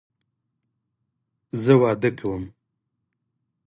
[1.63, 2.43] زه واده کوم